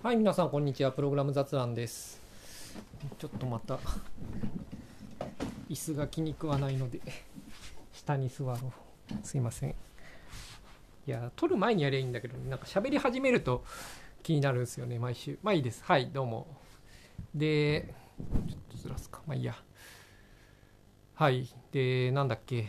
[0.00, 0.92] はい、皆さん、こんにちは。
[0.92, 2.22] プログラム雑談です。
[3.18, 3.80] ちょっとまた、
[5.68, 7.00] 椅子が気に食わないので、
[7.92, 9.26] 下に座ろう。
[9.26, 9.70] すいません。
[9.70, 9.74] い
[11.04, 13.64] や、撮る前にやりゃいいんだけど、なんか喋り始めると
[14.22, 15.36] 気になるんですよね、毎週。
[15.42, 15.82] まあいいです。
[15.82, 16.46] はい、どうも。
[17.34, 17.92] で、
[18.48, 19.20] ちょっとずらすか。
[19.26, 19.56] まあいいや。
[21.14, 21.48] はい。
[21.72, 22.68] で、なんだっけ。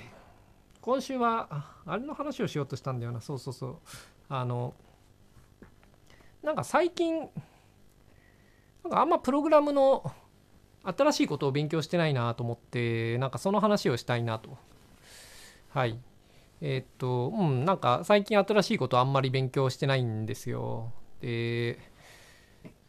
[0.81, 3.21] 今週は、あれの話をしようとしたんだよな。
[3.21, 3.77] そうそうそう。
[4.29, 4.73] あの、
[6.43, 7.29] なんか最近
[8.83, 10.11] なんかあんまプログラムの
[10.83, 14.57] 新しいことを勉強してないなと思ってなんかその話をしたいなと。
[15.69, 15.99] はい。
[16.61, 20.91] えーっとうんなんか最近新しいことあんまり勉強してないんですよ。
[21.21, 21.79] で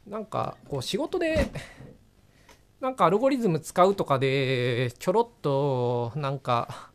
[0.06, 1.50] なんかこう仕事で
[2.80, 6.90] なんかアルゴリズム使うとかでちょろっとなんか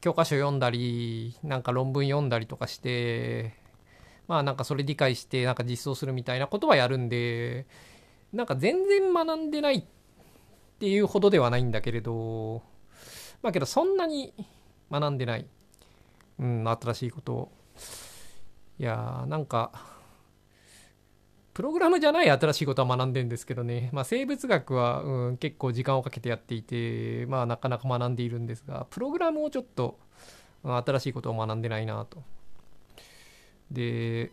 [0.00, 3.54] 教科書読んだりなんか論文読んだりとかして
[4.32, 7.66] まあなんかそれ理解してなんか実装するみたいなことはやるんで
[8.32, 9.84] なんか全然学んでないっ
[10.78, 12.62] ていうほどではないんだけれど
[13.42, 14.32] まあけどそんなに
[14.90, 15.46] 学んでない。
[16.38, 17.52] うん新しいことを。
[18.78, 19.70] いやーなんか
[21.52, 29.98] プログラムじゃない新しいことは学んでるんですけどね、まあ、生物学は、うん、結構時間をかけてやっていてまあなかなか学んでいるんですがプログラムをちょっと
[30.64, 32.22] 新しいことを学んでないなと。
[33.72, 34.30] で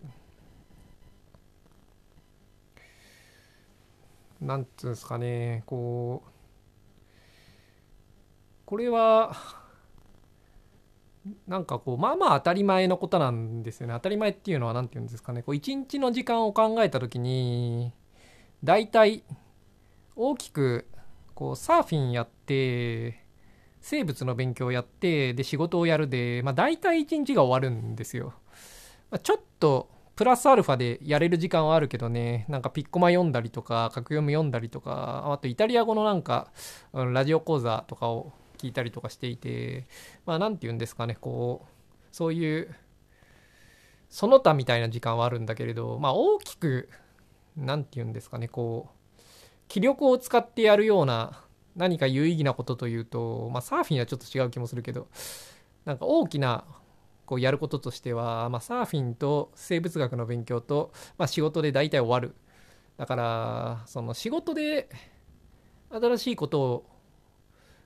[4.41, 6.29] なんつうんですかねこう
[8.65, 9.35] これは
[11.47, 17.93] なんかこうまあまあ当たり前のことなんですよね当たり前っていうのは何て言うんですかねこう一日の時間を考えた時に
[18.63, 19.23] 大体
[20.15, 20.87] 大きく
[21.33, 23.23] こうサーフィンやって
[23.81, 28.33] 生物の勉強をやってで仕事をやるで、まあ、大体一日が終わるんですよ。
[29.11, 32.45] まあちょっとプラスアルファでやれる時間はあるけどね。
[32.49, 36.51] なんかピッコマ読んだりとか格読み読んだりとかあとイタリア語のなんか
[36.93, 39.87] ラジオ講座とかを聞いたりとかしていて。
[40.25, 41.79] まあ何て言うんですかねこう
[42.11, 42.75] そういう
[44.09, 46.89] その他みたいな時間はあるんだけれどまあ大きく
[47.55, 49.21] 何て言うんですかねこう
[49.67, 51.43] 気力を使ってやるような
[51.75, 55.07] 何か有意義なことというとまあサーフィンはちょっと違う気もするけど
[55.85, 56.65] なんか大きな
[57.29, 62.33] こうやることとしては、まあ、サーフィンと生物学の勉強と、まあ、仕事で大体終わる。
[62.97, 64.89] だからその仕事で
[65.91, 66.85] 新しいことを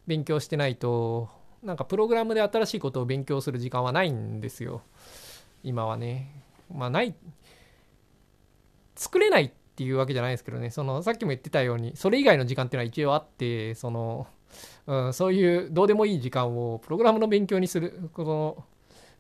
[0.08, 1.30] 勉強してないと
[1.62, 4.82] なんかプログラムで新しいことを勉強する時間はないんですよ。
[5.62, 6.46] 今はね。
[6.74, 7.14] まあない
[8.96, 10.70] 作れないっていうわけじゃないですけどね。
[10.70, 14.26] そのさっきも言ってたようにそれ以外の時間っていうのは一応あってその、
[14.88, 18.66] うん、そういうどうでもいい時間をプログラムの勉強にするこの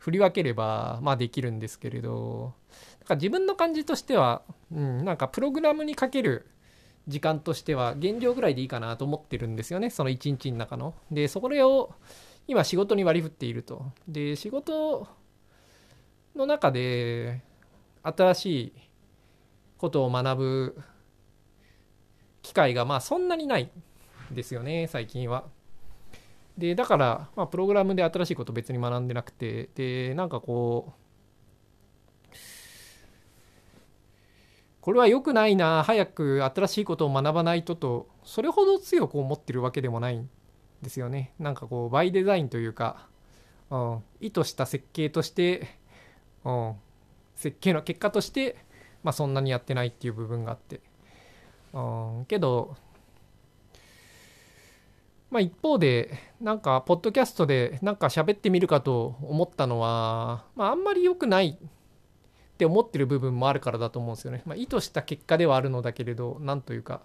[0.04, 2.54] 振り分ければまあできるんですけれど
[3.00, 6.46] なんか自分の感じとしては、うん、なんかプログラムにかける
[7.08, 10.94] 時間としては現状ぐらいでいいかなと思ってるんですよねその一日の中の。
[11.10, 11.94] でそれを
[12.50, 13.86] 今仕事に割り振っていると。
[14.06, 15.08] で仕事
[16.36, 17.42] の中で
[18.04, 18.74] 新しい
[19.78, 20.82] ことを学ぶ
[22.42, 23.72] 機会がまあそんなにない
[24.32, 25.46] ですよね最近は。
[26.58, 31.04] でだから、まあ、プログラムで新しいこと別に学んでなくてでなんかこう
[34.82, 40.30] これは良くないな早く新しいことを学ばないととそれほど強く思ってるわけでもないん
[40.82, 41.34] ですよね。
[41.40, 43.08] なんかこうバイデザインというか、
[43.70, 45.80] うん、意図した設計として、
[46.44, 46.76] うん、
[47.36, 48.58] 設計の結果として、
[49.04, 50.82] まあ、そんなにやってないっていう部分があって、
[51.72, 51.80] う
[52.22, 52.76] ん、けど
[55.34, 64.44] まあ一方でなんかポッドキャストでなんか喋ってみるかと思ったのは、まあ、あんまり良くないって思ってる部分もあるからだと思うんですよね。
[64.46, 67.02] まあ、意図した結果ではあるのだけれどなんというか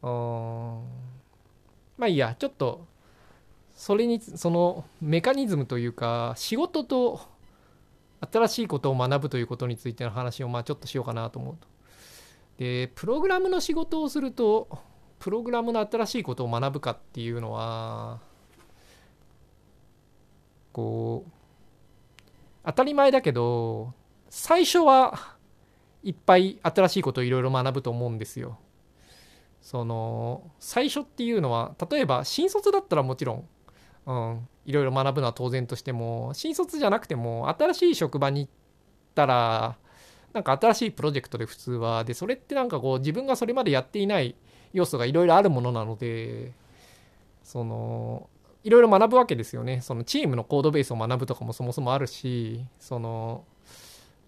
[0.00, 0.10] うん
[1.98, 2.86] まあいいやちょっと
[3.74, 7.20] それにそのメカニズムというか仕事と
[8.32, 11.66] 新しいことを学ぶということについての話をまあちょっとしようかなと思うと。
[12.58, 14.68] でプログラムの仕事をすると
[15.18, 18.20] プログラムの新しいことを学ぶかっていうのは
[20.72, 21.30] こう
[22.64, 23.94] 当たり前だけど
[24.28, 25.36] 最初は
[26.02, 28.58] いっぱい新しいことをいろいろ学ぶと思うんですよ。
[29.62, 33.48] その最初っていうのは例えば新卒だったらもちろん、
[34.06, 38.52] うん、いろいろ学ぶのは当然としても新卒じゃなくても新しい職場に行っ
[39.16, 39.76] たら
[40.32, 44.36] なんか新しいプロジェクトで普通はでそれってなんかこう自分がそれまでやっていない
[44.72, 46.52] 要素がいろいろあるものなので
[47.42, 48.28] その
[48.64, 53.44] いろいろ学ぶわけですよねそのチームのコードベースを学ぶとかもそもそもあるしその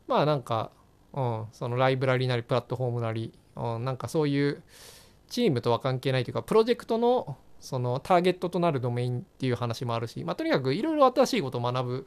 [0.07, 0.71] まあなんか
[1.15, 4.63] うん、そのライブラリなりプラットフォームなり、うん、なんかそういう
[5.29, 12.07] チームとは関係ないというかプロジェクトのそのターゲットとなるドメインっていう話もあるし、まあ、とにかくいろいろ新しいことを学ぶ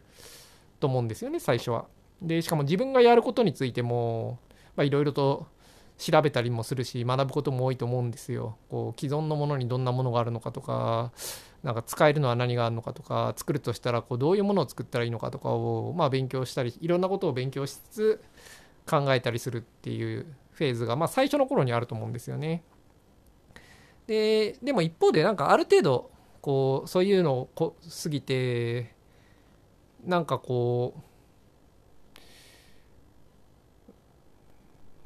[0.79, 1.85] と思うんですよね最初は。
[2.21, 4.39] でしかも自分がやることについても
[4.75, 5.47] まあいろいろと
[6.01, 8.57] 調べたりもするし学ぶことも多いと思うんですよ。
[8.69, 11.11] こう既存のものにどんなものがあるのかとか
[11.61, 18.23] なんか使えるのは何があるのかとか作るとしたらこうどういうものを作ったらいいのかとかをまあ勉強したりいろんなことを勉強しつつ
[18.89, 22.63] 考えたりするっていうフェーズがまあ最初の頃にあると思うんですよね。
[24.07, 26.09] ででも一方でなんかある程度
[26.41, 28.95] こうそういうのを過ぎて
[30.03, 31.01] なんかこう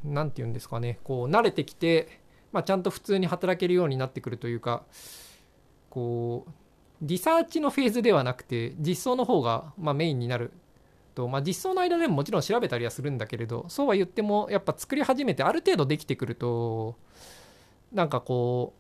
[0.06, 2.20] なんて言うんですかねこう慣れてきて、
[2.52, 4.84] まあ、ちゃんと普通に働けるようになってくるというか
[5.90, 6.52] こう
[7.02, 10.52] リサーチのフェーズではなくて実装の方がまメインになる
[11.14, 16.96] と、まあ、実装の間でももちろん調べたりはするんだけれどそうは言ってもやっぱ作り始めてある程度できてくると
[17.92, 18.74] なんかこ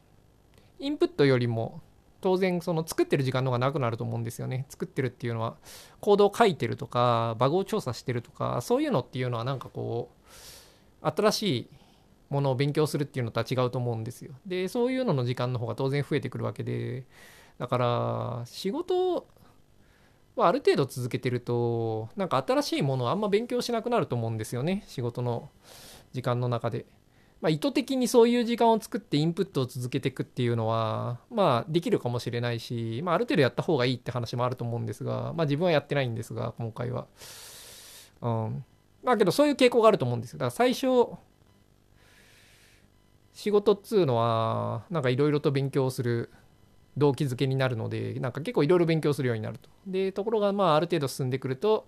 [0.80, 1.81] うインプットよりも
[2.21, 4.66] 当然その作ってる時間の方が長くなると思うんですよね。
[4.69, 5.57] 作ってるっていうのは
[6.01, 10.25] コードを書いてるとかバグを調査してるとかそういうのっていうのはなんかこう
[11.13, 11.69] 新しい
[12.30, 14.34] ものを勉強するっていうのとは違うと思うんですよ。
[14.46, 17.06] でそういうのの時間の方が当然増えてくるわけで
[17.57, 19.28] だから仕事
[20.36, 25.50] はある程度続けてるとなんか新しいものをあんま勉強しなくなると思うんですよね仕事の
[26.13, 26.86] 時間の中で。
[27.42, 37.07] まあ、意図的にそういう時間を作ってインプットを続けていくっていうのは、まあ、できるかもしれないし、まあ、ある程度やった方がいいって話もあると思うんですが、まあ、自分はやってないんですが、今回は。
[38.22, 38.66] うん。
[39.06, 40.40] まあ、けど、そういう傾向があると思うんですよ。
[40.40, 40.88] だから最初、
[43.34, 46.31] 仕事っつうのは、なんかいろいろと勉強する
[46.98, 49.69] 動機づけになるので、なんか結構いろいろ勉強するようになると。
[49.86, 51.88] で、ところが、まあ、ある程度進んでくると、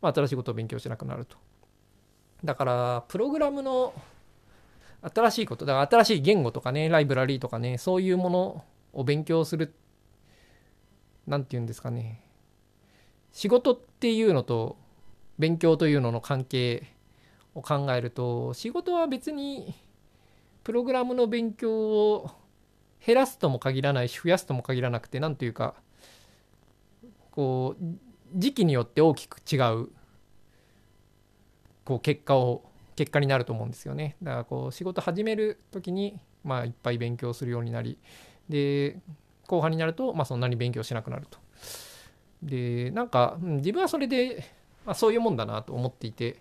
[0.00, 1.36] まあ、新しいことを勉強しなくなると。
[2.44, 3.94] だから、プログラムの
[5.02, 9.72] 新しいこと、だから新しい言語とかね、ライブラリーとかね、そういうものを勉強する、
[11.26, 12.22] 何て言うんですかね、
[13.32, 14.76] 仕事っていうのと
[15.38, 16.86] 勉強というのの関係
[17.54, 19.74] を考えると、仕事は別に
[20.64, 22.30] プログラムの勉強を
[23.04, 25.74] 減らすとも限らないし、増やすとも限らなくて、何というか、
[27.30, 27.84] こう、
[28.34, 29.88] 時期によって大きく違う、
[31.84, 32.64] こう、結果を
[32.96, 34.16] 結果になると思うんですよね。
[34.22, 37.98] だからこう仕事始める時にまあいっぱい勉強するようになり
[38.48, 38.98] で
[39.46, 41.38] 後半になるとまあそんなに勉強しなくなると。
[42.42, 44.44] でなんか自分はそれで、
[44.86, 46.40] まあ、そういうもんだなと思っていて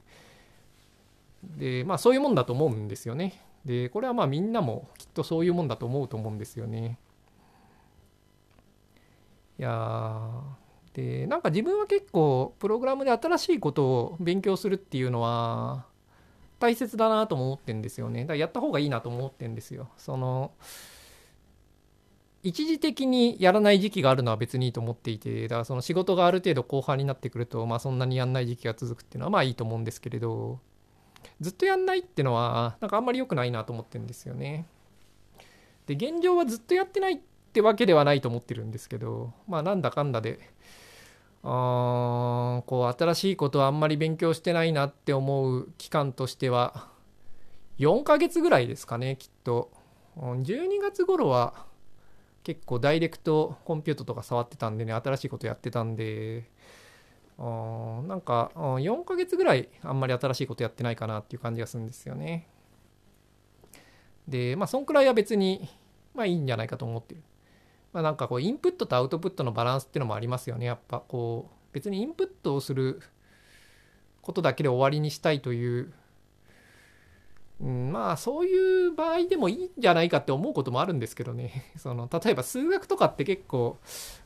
[1.43, 3.41] でまあそういうもんだと思うんですよね。
[3.65, 6.99] でこれはまあみんなもきっとそういうもんだと思うと思うんですよね。
[9.57, 10.29] いや
[10.93, 15.85] でなんか自分は結構プログラムで新しいことを勉強するっていうのは
[16.59, 18.21] 大切だなとも思ってんですよね。
[18.21, 19.89] だからやった方がいいなと思ってんですよ。
[19.97, 20.51] その
[22.45, 30.59] 一時的にやらない時期があるのは別にいいと思っていてだからその仕事がある程度後半になってくるとまあそんなにやんない時期が続くっていうのはまあいいと思うんですけれど
[31.41, 34.67] ずっとやんないっていうのはなんかあんまり良くないなと思ってるんですよね。
[35.87, 37.19] で現状はずっとやってないっ
[37.51, 40.39] てわけではないと思ってるんですけどまあなんだかんだで
[41.41, 46.89] あこう新しいことはあんまり勉強してないなって思う期間としては
[47.79, 49.71] 4ヶ月ぐらいですかねきっと
[50.17, 51.65] 12月頃は
[52.45, 56.45] 結構ダイレクトコンピュートとか触ってたんでね新しいことやってたんで
[57.39, 62.47] あなんか4ヶ月ぐらいあんまり新しいことやってないかなっていう感じがするんですよね。
[64.27, 65.67] でまあそんくらいは別に
[66.13, 67.23] まあいいんじゃないかと思ってる。
[67.91, 70.67] まあ、なんかこうインプットとアウトプットのバランスっていうのもありますよね。
[70.67, 73.01] やっぱこう別にインプットをする
[74.21, 75.93] ことだけで終わりにしたいという、
[77.61, 83.77] うん、まあそういう場合でもいいんじゃないかって思うこともあるんですけどね その例えば数学とかって結構、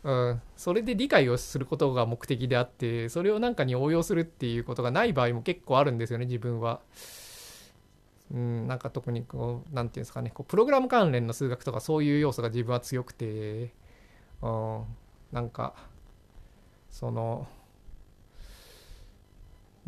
[0.04, 6.82] うん、それで理解をすることが目的であってそれを何かに応用するっていうことがない場合も結構あるんですよね自分は。
[8.32, 13.74] うん、なんか特にこう、なんていうんですかね、こうプログラム関連の数学とかそういう要素が自分は強くて、
[14.42, 14.84] うん、
[15.32, 15.74] なんか、
[16.92, 17.48] その、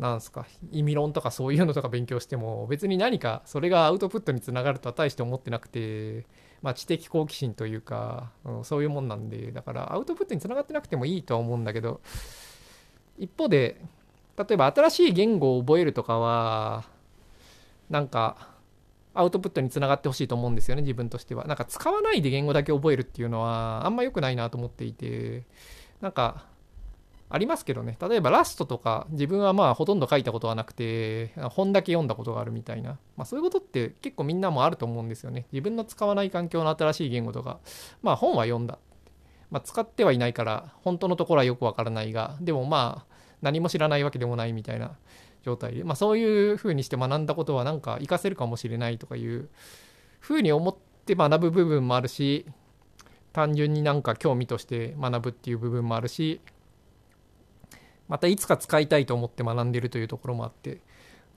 [0.02, 6.26] なんすか、意味論とかそういうのとか勉強しても、別に何かそれがアウトプットにつながるとは大して思ってなくて、
[6.60, 12.00] まあ、知的好奇心というか、うん、そういうもんなんで、だからアウトプットにつながってなくてもいいとは思うんだけど、
[13.16, 13.80] 一方で、
[14.36, 16.84] 例えば新しい言語を覚えるとかは、
[17.88, 18.48] なんか
[19.14, 21.44] アウトプットにつながってほしいと思うんですよね自分としては。
[21.44, 25.44] なんか使わないで言語だけ覚えるっていうのはあんま良くないなと思っていて
[26.00, 26.46] なんか
[27.34, 27.96] ありますけどね。
[27.98, 35.46] 例えばラストとか自分はまあほとんど書いたことはなくて本だけ読んだことがあるみたいな、まあ、そういうことって結構みんなもあると思うんですよね。
[35.50, 37.58] 自分の使わない環境の新しい言語とか。
[38.02, 38.78] まあ本は読んだ、
[39.50, 44.92] まあ、使ってはいないから本当のところはよくわからないがでもまあ何も知らないわけでもないみたいな
[45.42, 49.48] 状態で、まあ、そういうふうにして学んだことはなんか活かせるかもしれないとかいう
[50.20, 52.46] ふうに思って学ぶ部分もあるし
[53.32, 56.40] 単純になんか興味として学ぶっていう部分もあるし
[58.08, 60.80] またいつか使いたいと思って学んでるというところもあって。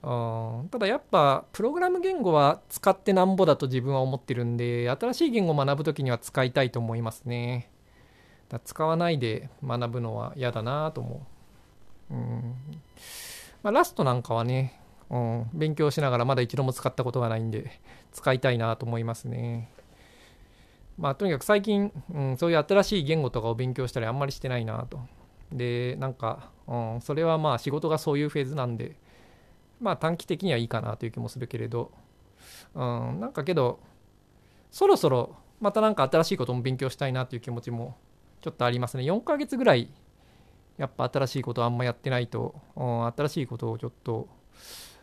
[0.02, 0.08] う
[0.64, 7.70] んただやっぱプログラム言語は使ってなんぼだと自分は思ってるんで新しい言語を学ぶ時には使いたいと思いますね。
[8.48, 11.26] だ使わないで学ぶのは嫌だなと思
[12.10, 12.14] う。
[12.14, 12.54] うん。
[13.62, 14.80] まあ、ラストなんかはね、
[15.10, 17.80] うん、勉強しながらまだ一度も使ったことがないんで
[18.12, 19.70] 使いたいなと思いますね。
[20.98, 25.00] まあとにかく最近、うん、そういう新しい言語とかを勉強したりあんまりしてないなと。
[25.56, 28.96] でなんか、うん、それはまあ仕事がそういうフェーズなんで
[29.80, 31.90] まあ短期的にはいいかなという気もするけれど、
[32.74, 33.80] うん、なんかけど
[34.70, 37.96] そろそろまた何か新しいことも勉強したいなという気持ちも
[38.40, 39.88] ちょっとありますね4ヶ月ぐらい
[40.76, 44.28] やっぱ新しいことあんまやってないと、うん、新しいことをちょっと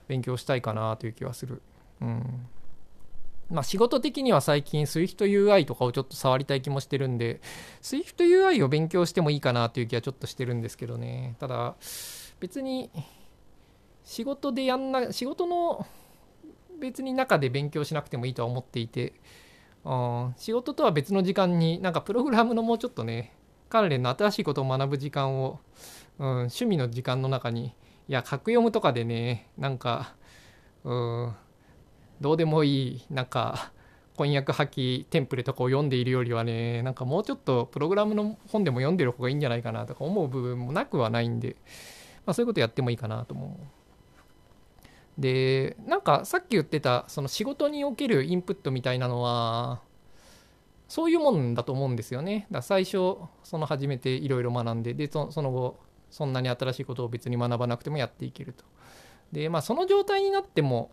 [0.08, 1.62] 勉強したいかなという気はする。
[2.02, 2.48] うん
[3.54, 7.40] まあ、仕事的には最近 SwiftUI とかをちょっと触りたい気もしてるんで
[7.84, 11.36] SwiftUI を勉強してもいいかなという気はちょっとしてるんですけどね。
[11.40, 11.76] ただ
[12.40, 12.90] 別に
[14.04, 15.86] 仕事でやんな仕事の
[16.80, 19.14] 別に中で勉強しなくてもいいとは思っていて、
[19.86, 23.34] うん、仕事とは別の時間になんかプログラムのもうちょっとね
[23.70, 25.60] 関連の新しいことを学ぶ時間を、
[26.18, 27.76] うん、趣味の時間の中に
[28.08, 30.16] いや格読むとかでねなんか
[30.84, 31.36] うん
[32.24, 33.74] どうでもいいなんか
[34.18, 41.58] 翻訳破棄テンプレとかを読んでいるよりはねなんかもうちょっとプログラムの本でも読んでる方がいいんじゃないかなとか思う部分もなくはないんで、
[42.26, 45.22] まあ、そういうことやってもいいかなと思う。
[45.22, 49.82] でなんかさっき言ってたその仕事におけるインプットみたいなのは
[50.88, 52.48] そういうもんだと思うんですよね。
[52.50, 58.64] だから最初その初めていろいろ学んででその後そんなに新しいことを別に学ばなくてもやっていけると。
[59.32, 60.92] でまあその状態になっても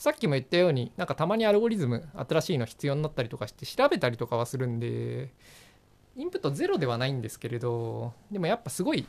[0.00, 5.28] さっきも言ったようになんかたまにアルゴリズム新しいの必要になったりとかして調べたりとかはするんで
[6.16, 9.06] インプットゼロではないんですけれどでもやっぱすごい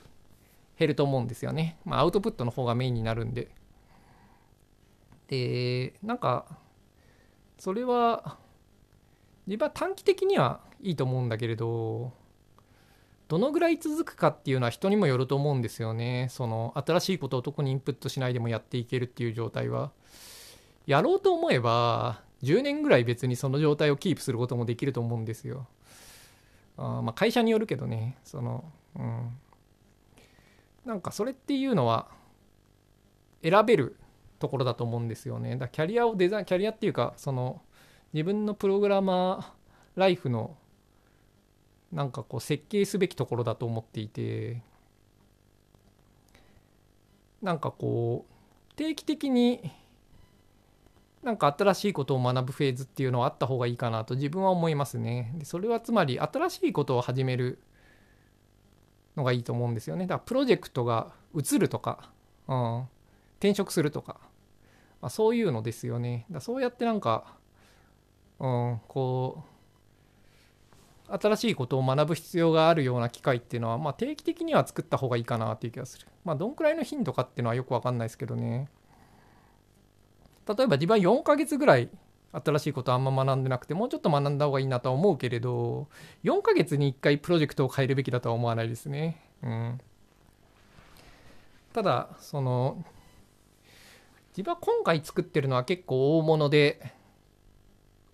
[0.78, 3.48] 減ると思うんですよね、まあ、アウトプットの方がメインになるんで。
[5.30, 6.58] でなんか
[7.58, 8.38] それは
[9.48, 12.12] 自分は短期的にはいいと思うんだけれど
[13.30, 16.28] どのぐらい続くかっていうのは人にもよると思うんですよね。
[16.30, 19.94] その新しいことを特にインプットしないでもやっていけるっていう状態は。
[20.86, 25.68] やろうと思えば10年ぐらい別にその状態をキープすることもできると思うんですよ。
[26.78, 28.64] あまあ会社によるけどねその
[28.96, 29.38] うん
[30.86, 32.08] なんかそれっていうのは
[33.44, 33.96] 選べる
[34.40, 35.56] ところだと思うんですよね。
[35.56, 37.62] だキャリアをデザインキャリアっていうかその
[38.14, 40.58] 自分のプログラマーライフの
[41.92, 44.62] なんかこう設計すべきところだと思っていて
[47.42, 49.72] なんかこう定期的に
[51.24, 55.34] なんか新しいことを学ぶフェーズっていうのはあった方がいいかなと自分は思いますね。
[55.36, 57.60] でそれはつまり新しいことを始める
[59.16, 60.08] のがいいと思うんですよね。
[60.08, 62.10] だからプロジェクトが移るとか、
[62.48, 62.80] うん、
[63.40, 64.18] 転職するとか、
[65.02, 66.26] まあ、そういうのですよね。
[66.32, 67.36] だそうやってなんか、
[68.40, 69.44] うん、こ
[71.08, 76.08] う新しいことを学ぶ必要があるような機会っていうのは、まあ、定期的には作った方がいいかなっていう気がする。
[76.24, 78.70] まあどんくらいの頻度かっていうのはよくわかんないですけどね。
[80.56, 81.90] 例えば自分4ヶ月ぐらい
[82.34, 85.88] 新しいことあんま学んでなくてもうちょっと学んだ方がいいなとは思うけれど
[86.24, 89.22] 4ヶ月に1回プロジェクトを変えるべきだとは思わないですね。
[89.44, 89.82] うん、
[91.74, 92.84] ただその
[94.30, 96.94] 自分は今回作ってるのは結構大物で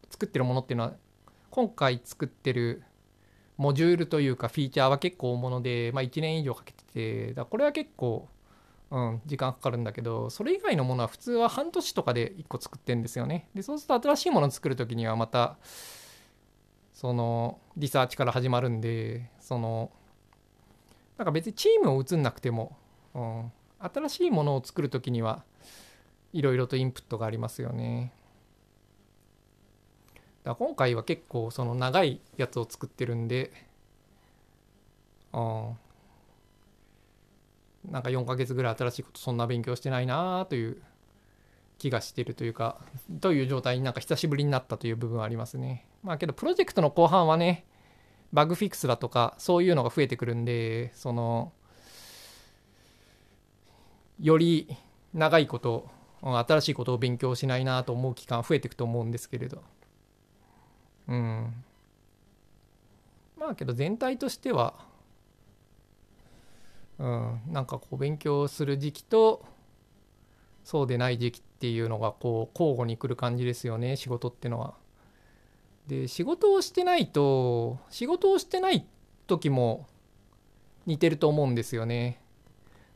[0.09, 0.93] 作ってるものっていうのは
[1.51, 2.83] 今回作ってる
[3.57, 8.27] モジュールというかフィーチャーは結構大物で、まあ、1年以上かけててだこれは結構
[8.89, 13.49] うん、時間かかるんだけどそれ以外のものは普通は半年とかで1個作ってんですよね。
[13.53, 15.57] でそうすると新しいものを作る時にはまた
[16.93, 19.91] そのリサーチから始まるんでその
[21.17, 22.77] なんか別にチームを移んなくても、
[23.13, 25.43] うん、新しいものを作る時には
[26.31, 28.13] いろいろとインプットがありますよね。
[30.43, 33.51] だから今回は結構その長いやつを作ってるんで、
[35.33, 35.77] うん、
[37.89, 40.81] なんか4ヶ月ぐらい新しいことそんな勉強してないなという
[41.77, 42.79] 気がしてるというか
[43.21, 45.85] という状態になんか久しぶりになったという部分はありますね。
[46.03, 47.65] まあけどプロジェクトの後半はね
[48.33, 51.53] バグフィックスだとかそういうのが増えてくるんでその
[54.19, 54.75] より
[55.13, 55.89] 長いこと
[56.21, 59.61] 新しいことを勉強しないなと思う期間増えていくと思うんですけれど。
[61.07, 61.63] うん。
[63.37, 64.73] まあけど全体としては
[66.99, 69.45] うんなんかこう勉強する時期と
[70.63, 74.75] そうでない時期っていうのがこう交互に来る感じですよね仕事ってのは。
[75.87, 78.85] で仕事をしてないと仕事をしてない
[79.25, 79.87] 時も
[80.85, 82.21] 似てると思うんですよね。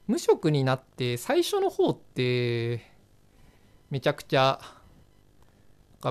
[0.07, 2.91] 無職になって最初の方って
[3.89, 4.59] めちゃくちゃ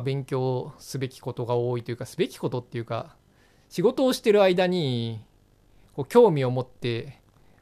[0.03, 3.17] 勉強すべきことが多いというかすべきことっていうか
[3.69, 5.23] 仕事をしてる間に
[5.95, 7.20] こう興味を持って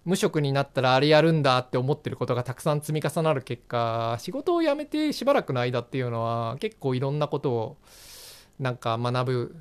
[0.09, 7.77] 無職になったらあれやるんだって思ってることがたくさん積み重なる結果仕事を辞めてしばらくの間っていうのは結構いろんなことを
[8.59, 9.57] なんか学ぶ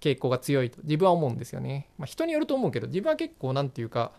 [0.00, 1.88] 傾向が強いと自分は思うんですよね。
[1.98, 4.12] まあ、人によると思うけど自分は結構何て言うか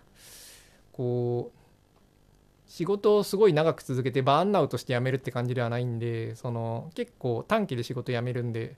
[0.91, 8.75] こう仕事をすごい長く続けてバーンアウトして辞めるって感じではないんでその結構短期で仕事辞めるんで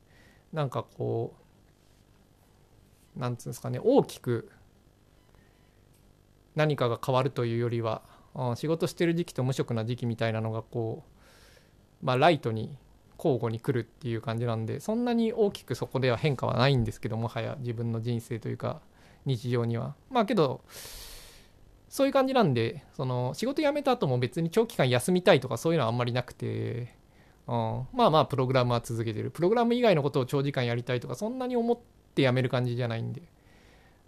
[0.51, 1.33] なんかこ
[3.17, 4.51] うなんつうんですかね大きく
[6.55, 8.01] 何かが変わるというよりは
[8.55, 11.03] 仕事してる時期と無職な時期みたいなのがこ
[12.01, 12.77] うまあライトに
[13.17, 18.81] 交互に来るっていう感じなんでそんなに大きくそこでは変化はないんですけどもはや自分の人生というか
[19.25, 19.95] 日常には。
[20.09, 20.61] まあけど
[21.87, 26.95] そういう感じなんでその仕事辞めた後も別に長期間休みたいとかそういうのはあんまりなくて、
[27.47, 29.29] うん、まあまあプログラムは続けてる。
[29.29, 31.77] プログラム以外のことを長時間やりたいとかそんなに思っ
[32.15, 33.21] て辞める感じじゃないんで。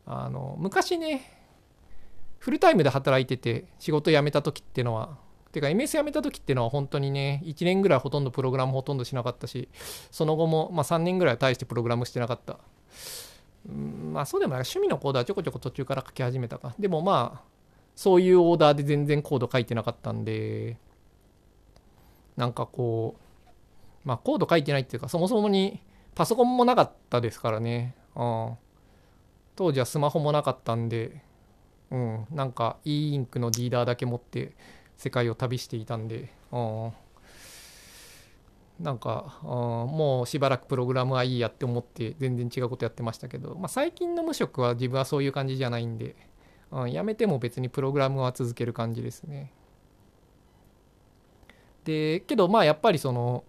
[0.08, 1.45] あの昔ね
[2.46, 5.18] フルタイムで働いてて仕事辞めた時っていうのは
[5.52, 9.68] てか MS 辞めた時っていうのは本当にね1年ぐらいほとんどプログラムほとんどしなかったし
[10.12, 12.60] その後も、まあ、3年ぐらいは大してプログラムしてなかった。
[13.68, 14.62] うんまあそうでもない。
[14.62, 16.76] 趣味のコードはちょこちょこ途中から書き始めたか。
[16.78, 17.56] でもまあ
[17.96, 20.78] そういうオーダーで全然コード書いてなかったんで、
[22.36, 25.82] なんかこう、まあコード書いてないっていうか、そもそもに
[26.14, 27.96] パソコンもなかったですからね。
[28.16, 28.58] うん、
[29.56, 31.24] 当時はスマホもなかったんで、
[31.92, 34.54] うん、なんか e インクのディーダーだけ持って
[34.98, 36.92] 世界を旅していたんで、うん、
[38.80, 46.16] なんか、うん、もうしばらくプログラムはいいやって思って全然違うことやってましたけど、まあ、最近の無職は自分はそういう感じじゃないんで、
[46.72, 49.52] うん、やめても別にプログラムは続ける感じですね。
[51.84, 53.44] でけどまあやっぱりその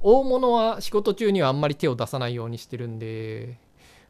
[0.00, 3.58] 大物は仕事中にはあんまり手を出さないようにしてるんで、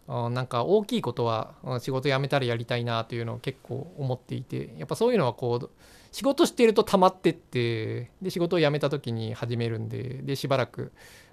[0.08, 5.70] なんか大きいことは仕事辞めたらやりたいなというのを結構思っていてやっぱそういうのはこう
[6.12, 10.92] 仕事してると溜まってってで仕事を辞めた時に始めるんででしばらく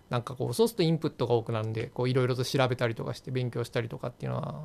[0.09, 4.61] なんかこうそうするとインプットが多くなるんでいろいろと調べたりとかして勉強したりとかっていうのは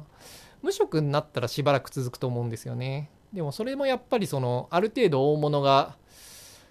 [0.61, 3.11] 無職になったらしばらく続くと思うんですよね。
[3.33, 5.97] でもそれもやっぱりそのある程度大物が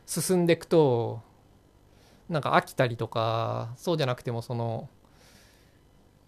[0.06, 1.22] 進んでいくと
[2.28, 4.90] なんか飽きたりとかそうじゃなくてもその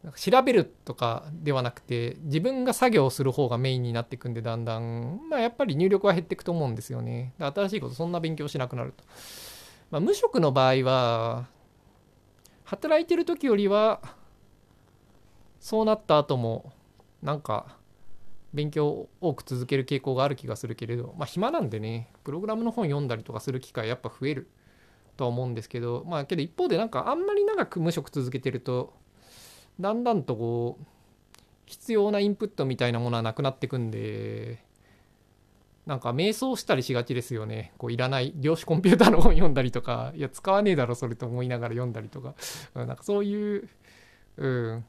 [0.04, 5.22] なんか調べるとかではなくて自分が作業する方がメインになっていくんでだんだん。
[5.30, 7.34] まあやっぱり入力は減っていくと思うんですよね。
[7.40, 9.04] 新しいことそんな勉強しなくなると、
[9.92, 11.48] まあ、無職の場合は
[12.64, 14.02] 働いてる時よりは
[15.60, 16.74] そうなった後も
[17.22, 17.78] なんか
[18.54, 24.50] 勉強多く続ける傾向がある気がするけれどまあ暇なんでねプログラムの本読んだりとかする機会やっぱ増える
[25.18, 28.94] とは思うんですけどまあけど一方でなんかあんまり長く無職続けてると
[29.80, 30.86] だんだんとこう
[31.66, 34.64] 必要なインプットみたいなものはなくなってくんで
[35.86, 37.74] なんか瞑想したりしがちですよね。
[37.78, 42.36] こういらない量子コンピューターの本読んだりとか、いや使わねえだろそれと思いながら読んだりとか、
[42.76, 43.68] なんかそういう、
[44.38, 44.86] うん、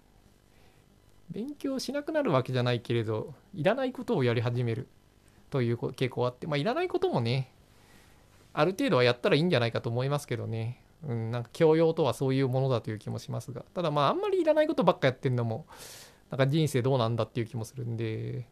[1.31, 4.87] 勉強しなくなるわけじゃないけれどいらないことをやり始める。
[5.49, 6.47] という傾向あって。
[6.47, 7.53] まあいらないこともね
[8.53, 10.83] ある程度はやったらいいんじゃないかと思いますけどね。
[11.09, 15.67] うんなんか教養とはそういうものだという気もしますがただまああんまりいらないことばっかやってんのも
[16.31, 18.47] なんか人生どうなんだっていう気もするんで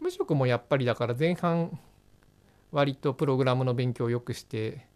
[0.00, 1.78] 無職もやっぱりだから前半
[2.72, 4.86] 割とプログラムの勉強をよくして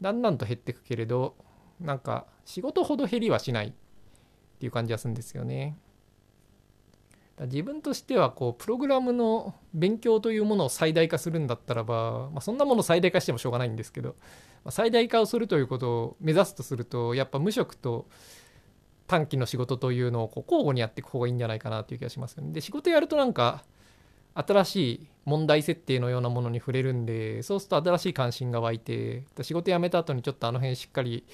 [0.00, 1.36] だんだんと減ってくけれど
[1.80, 3.72] なんか仕事ほど減りはしないっ
[4.58, 5.76] ていう感じはするんですよね。
[7.46, 14.10] 自分としてはこうプログラムの勉強というものを最大化するんだったらば、まあ、そんなものを最大化してもしょうがないんですけど、
[14.64, 18.06] まあ、最大化をするということを目指すとするとやっぱ無職と
[19.06, 22.52] 短期の仕事というのをこう交互にやっていく方がいいんじゃないかなという気がしますよね。
[22.52, 23.64] で仕事やるとなんか
[24.34, 31.24] 新しい問題設定のようなものに触れるんでそうすると新しい関心が湧いて仕事辞めた後にちょっとあの辺しっかり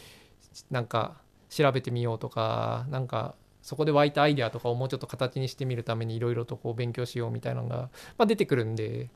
[0.70, 1.16] なんか
[1.48, 3.34] 調べてみようとかなんか
[3.68, 9.10] そこで湧いたアイデアとかをもうちょっと形にしてみるためにいろいろとこう勉強しようみたいなのが、まあ、出てくるんで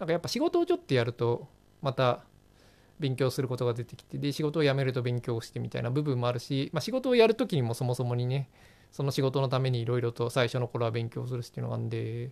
[0.00, 1.46] なんかやっぱ仕事をちょっとやると
[1.82, 2.24] また
[2.98, 8.50] 勉強することが出てきてで仕事を辞めると勉強してみたいな部分もあるし、まあ、仕事をやる時にもそもそもにね
[8.90, 12.30] その仕事のためにいろいろと最初の頃は勉強するしっていうのがあるんで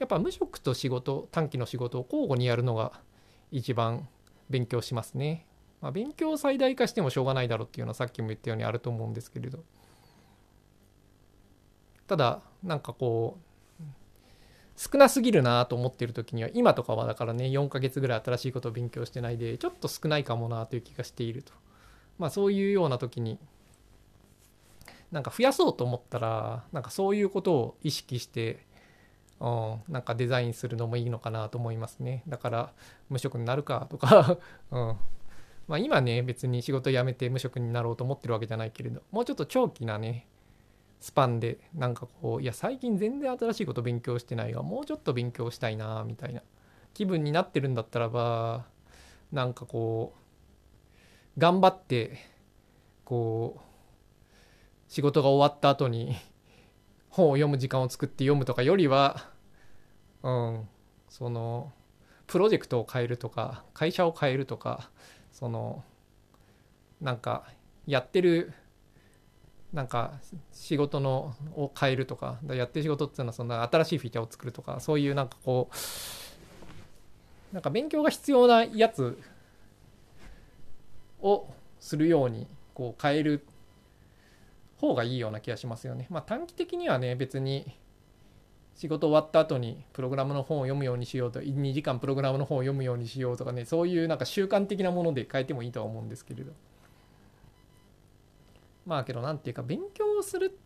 [0.00, 2.90] やっぱ無職と仕事短期の仕事を交互にやるのが
[3.52, 4.08] 一番
[4.50, 5.46] 勉強しますね。
[5.80, 9.62] まあ、勉強を最大化してもしょうがないだろうっていうのはさっきも言ったようにあると思うんですけれど
[12.06, 13.82] ただなんかこう
[14.76, 21.52] 少なすぎるなと思ってる時には今とかはだからね4ヶ月ぐらい新しいことを勉強してないでちょっと少ないかもなという気がしていると。
[22.18, 23.38] まあそういうような時に
[25.12, 28.66] なんか増やそうと思ったらなんかそういうことを意識して
[29.40, 32.22] うん、なんかデザインするのもいいのかなと思いますね。
[32.26, 32.72] だから
[33.10, 34.38] 無職になるかとか、
[34.70, 34.96] うん。
[35.68, 40.24] まあ、今ね別に仕事辞めて無職になろうと思ってるわけじゃないけれどもうちょっと長期なね
[41.00, 46.42] スパンでなんかこういや最近全然新しいこと勉強してないがもうちょっと勉強したいなみたいな
[46.94, 48.64] 気分になってるんだったらば
[49.32, 52.18] なんかこう頑張って
[53.04, 53.60] こう
[54.88, 56.16] 仕事が終わった後に
[57.10, 59.30] 本を読む時間を作って読むとかよりは
[60.22, 60.68] うん
[61.08, 61.72] その
[62.26, 64.90] プロジェクトを変えるとか会社を変えるとか
[65.30, 65.84] その
[67.00, 67.44] なんか
[67.86, 68.52] やってる
[69.72, 70.12] なんか
[70.52, 79.18] 仕事のを変えるとかやってる仕事っていうのはそんな新しいフィーチャーを作るとかそういうなんかこうなんか勉強が必要なやつ
[81.20, 81.48] を
[81.80, 83.44] するようにこう変える
[84.80, 86.06] 方がいいような気がしますよね。
[86.10, 87.76] まあ短期的にはね別に
[88.74, 96.52] 仕事終わった後にプログラムの本を読むようにしようと2時間プログラムの本を読むようにしようとかねそういうなんか習慣的なもので変えてもいいとは思うんですけれど
[98.86, 100.58] まあけど何て言うか勉強する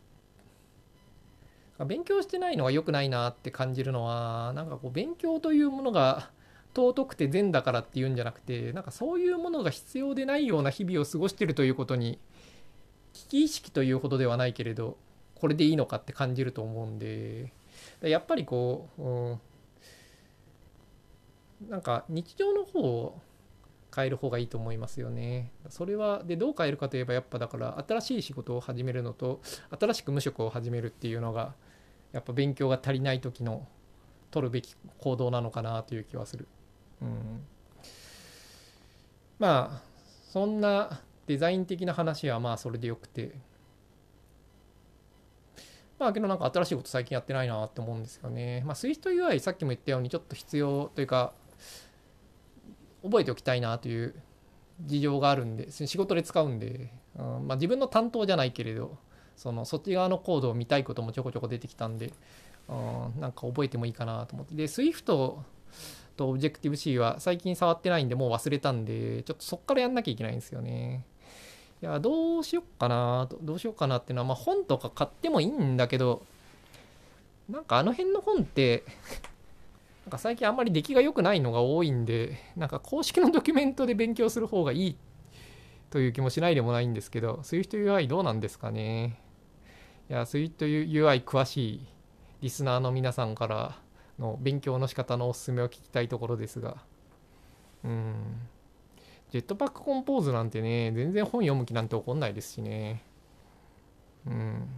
[1.86, 6.30] 勉強してないのが良くないなって感じるのはなんかこう勉強というものが
[6.74, 12.18] 尊くて善だからっていうんじゃなくてなんかそういうものが必要でないような日々を過ごしてるということに
[13.14, 14.98] 危機意識というほどではないけれど
[15.34, 17.52] これでいいのかって感じると思うんで
[18.02, 19.40] やっぱりこう、うん、
[21.70, 23.18] なんか日常の方を
[23.94, 25.52] 変える方がいいと思いますよね。
[25.68, 29.40] それはでどう変えるかといえばやっぱだから新しい仕事を始めるのと
[29.78, 31.54] 新しく無職を始めるっていうのが
[32.12, 33.66] やっぱ勉強が足りない時の
[34.30, 36.46] 取るべき行動なのかなという気はする。
[37.02, 37.42] うん、
[39.38, 39.82] まあ
[40.30, 43.32] そんなデザイン的な話はまあそれでよくて
[45.98, 48.62] まあけどなんか新しいこと最近やってないなって思うんですよね。
[48.64, 51.34] まあ SwiftUI さっきも言ったようにちょっと必要というか
[53.02, 54.14] 覚えておきたいなという
[54.84, 58.96] 事情があるんで仕事で使うんで、うんまあ、自分の担当じゃないけれど
[59.36, 62.12] そのそっち側のコードを見たいこともちょこちょこ出てきたんで、
[62.68, 65.44] うん、なんか覚えてもいいかなと思ってで Swift と
[66.16, 71.04] Objective-C は最近触ってないんでもう忘れたんでちょっとそっからやんなきゃいけないんですよね。
[71.82, 76.22] いや、どうしよっかな、どうしようかなっていうのは、まあ本とか買ってもいいんだけど、
[77.48, 78.84] なんかあの辺の本って、
[80.10, 84.96] なんか最近あんまり出来が良くないのが多いんで、なんか公式のドキュメントで勉強する方がいい
[85.88, 89.20] という気もしないでもないんですけど、SwiftUI どうなんですかね。
[90.10, 91.86] いや、SwiftUI 詳しい
[92.40, 93.78] リスナーの皆さんから
[94.18, 96.78] の勉強の仕方のおすすめを聞きたいところですが、
[97.84, 98.14] うん。
[99.30, 103.04] ジェットパックコンポーズなんてね、全然本読む気なんて起こんないですしね。
[104.26, 104.68] うん。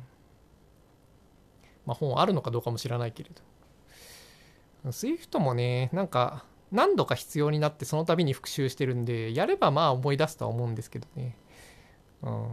[1.86, 3.40] まあ本あるのかどうかも知らないけれど。
[4.84, 11.36] SWIFT もね、なんか何度か必要になってその度に復習してるんで、やればまあ思い出すとは思うんですけどね。
[12.22, 12.46] うん。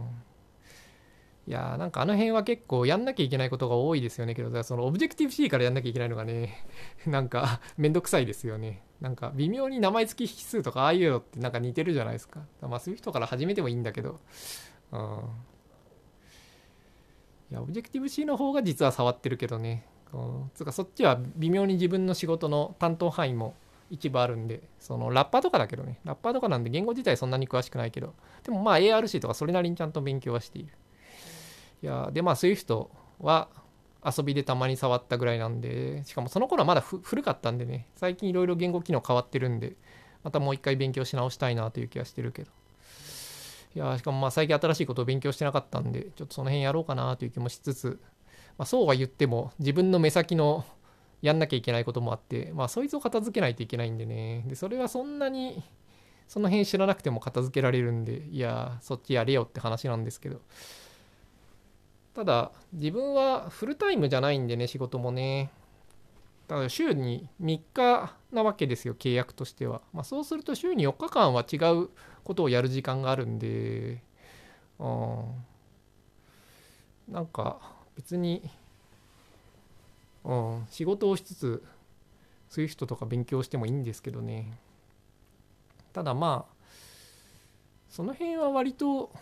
[1.46, 6.64] いやーなんかあの辺は結構やんなきゃいけないことが多いですよねけどそのオブジェクティブ C からやんなきゃいけないのがね
[7.06, 8.82] なんかめんどくさいですよね。
[9.00, 12.42] なんか微妙に名前付き引数とかああいうのってなんか似てるじゃないですか。
[12.60, 14.20] まあそういう人から始めてもいいんだけど。
[14.92, 15.00] うん。
[17.50, 19.86] いやオブジェクティブ C の方が実は触ってるけどね。
[20.54, 23.54] つかそっちは微妙に自分の仕事の担当範囲も
[23.90, 25.98] 一部あるんでそのラッパーとかだけどね。
[26.04, 28.14] ラッパーとかなんで言語自体そんなに詳しくないけど。
[28.44, 30.72] でもまあ ARC とかそれなりにちゃんと勉強はしている。
[31.82, 32.88] いやでまあ SWIFT
[33.20, 33.48] は
[34.04, 37.86] 遊びでたまに触ったぐらいなんでしかもその頃はまだ古かったんでね。
[37.96, 39.76] 最近いろいろ言語機能変わってるんで
[40.22, 42.50] またもう一回勉強し直したいなという気はしてるけど。
[43.74, 48.00] いやしかもまあ最近新しいことを勉強してなかったんでちょっとその辺やろうかなという気もしつつ、
[48.58, 50.64] まあ、そうは言っても自分の目先の
[51.22, 54.44] やんなきゃいけないこともあってまあそいつを片付けないといけないんでね。
[54.46, 55.62] でそれはそんなに
[56.28, 60.40] その辺知らなくても片付けられるんでいやそっちやれよって話なんですけど。
[62.14, 65.50] ただ自分はフルタイムじゃないんでね仕事もね。
[66.48, 71.90] ただ週に3日なわけですよ契約としては、まあ、そうすると週に4日間は違う
[72.24, 74.02] ことをやる時間があるんで。
[74.78, 75.44] うん。
[77.08, 78.42] なんか別に、
[80.24, 81.62] うん、仕事をしつつ
[82.50, 84.58] SWIFT とか勉強してもいいんですけどね。
[85.92, 86.54] ただまあ
[87.90, 89.12] その辺は割と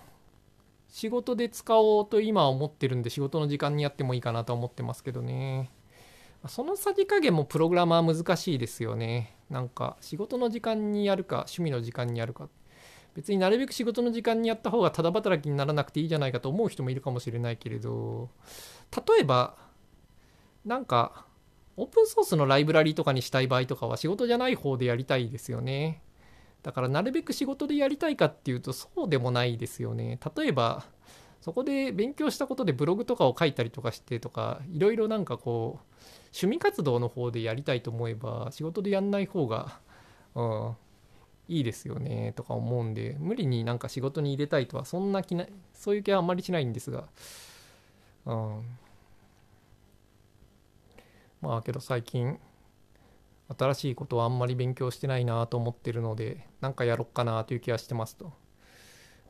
[0.88, 5.73] 仕事で使おうと今は思ってるんで仕事の時間にやってもいいかなと思ってますけどね。
[6.47, 9.35] そのさじ加減もプログラマー難しいですよね。
[9.51, 12.49] なんか仕事の時間にやるか趣味の時間にやるか。
[13.18, 18.31] 別になるべく仕事の時間にやった方がただ働きにならなくていいじゃないかと思う人もいるかもしれないけれど
[18.94, 19.57] 例えば
[20.64, 21.26] なんか
[21.76, 26.00] オープンソースのライブラリとかにしたい場合とかは仕事じゃない方でやりたいですよね。
[26.62, 30.20] だからなるべく仕事でやりたいかっていうとそうでもないですよね。
[30.37, 30.85] 例えば
[31.40, 35.94] そこで勉強したことでブログとかを書いたりとかしてとかいろいろなんかこう
[36.26, 39.81] 趣味活動の方でやりたいと思えば仕事でやんない方が、
[40.37, 40.76] うん、
[41.49, 47.05] いいですよねとか思うんで無理になんか仕事に入れたいとはそんな気ないそういう気はあんまりしないんですが、
[48.27, 48.63] うん、
[51.41, 52.39] まあけど最近
[53.59, 58.33] 新しいことはあんまり勉強してないなと思ってるのでなんかやろっかなという気はしてますと。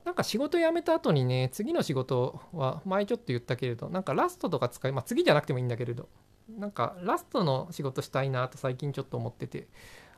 [0.04, 6.08] なんか仕事辞めた後にね次の仕事は前ちょっと言ったけれどなんかラストとか使いまあ次じゃなくてもいいんだけれど
[6.48, 9.68] なんかラストの仕事したいなと最近ちょっと思ってて、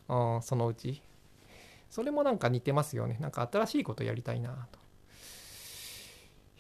[0.09, 1.03] うん、そのうち
[1.91, 3.19] それもなんか似てますよね。
[3.21, 4.79] なんか新しいことやりたいなと。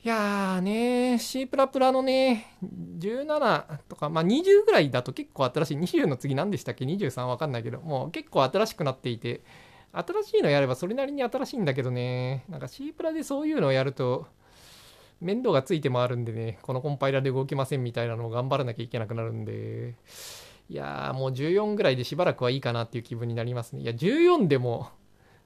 [0.02, 9.42] いやーね C++ プラプラのね17とかまあ20ぐらいだと結構新しい20の次何でしたっけ？23わかんないけどもう結構新しくなっていて
[9.92, 12.44] 新しいのやればそれなりに新しいんだけどね。
[12.48, 14.26] なんか C プラでそういうのをやると
[15.20, 19.96] 面倒がついて回るんでね、このコンパイラで動きませんみたいなのを頑張らなきゃいけなくなるんで、
[20.70, 23.82] いやーもう14ぐらいでしばらくはいいかなっていう気分になりますね。
[23.82, 24.88] いや、14でも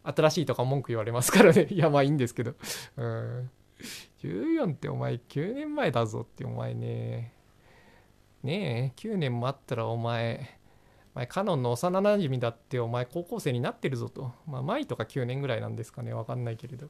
[0.05, 1.67] 新しいとか文句言われますからね。
[1.73, 2.55] いや、まあいいんですけど。
[2.97, 3.51] うん。
[4.21, 7.33] 14ってお前9年前だぞってお前ね。
[8.43, 10.59] ねえ、9年もあったらお前、
[11.14, 14.33] お前カノンの幼なじみだってお前高校生になってるぞと。
[14.47, 16.12] まあ前とか9年ぐらいなんですかね。
[16.12, 16.88] わかんないけれど。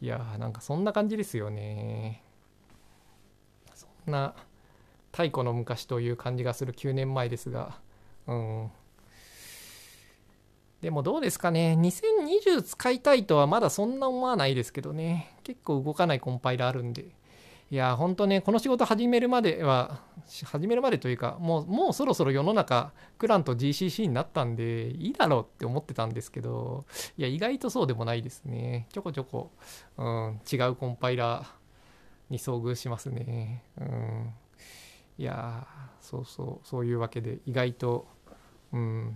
[0.00, 2.22] いやなんかそんな感じですよね
[3.74, 4.12] そん。
[4.12, 4.34] な
[5.12, 7.78] 太古の昔という感じがする9年前ですが、
[8.26, 8.70] うん。
[10.84, 11.78] でもどうですかね。
[11.80, 15.34] 2020使いたいとはまだそんな思わないですけどね。
[15.42, 17.06] 結構動かないコンパイラーあるんで。
[17.70, 20.02] いや、ほんとね、この仕事始めるまでは、
[20.44, 26.84] 始めるまでというか、もう、もうそろそろ世の中、クランと GCC になったんで、いいだろうって思ってたんですけど、
[27.16, 28.86] いや、意外とそうでもないですね。
[28.92, 29.52] ちょこちょこ、
[29.96, 31.46] うん、違うコンパイラー、
[32.28, 33.62] に遭遇しますね。
[33.78, 34.34] うん、
[35.18, 35.66] いや
[36.00, 38.06] そうそうそういうわけで意外と
[38.72, 39.14] うん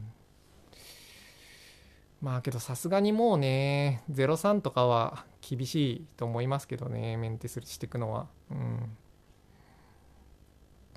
[2.20, 8.26] まあけどさすがにもうね03とかは厳しいと思いますけどねメンテするしていくのは。
[8.50, 8.96] うん